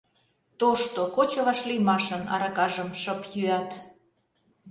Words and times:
Тошто, 0.59 1.01
кочо 1.15 1.41
вашлиймашын 1.47 2.21
Аракажым 2.33 2.89
шып 3.01 3.21
йӱат. 3.33 3.69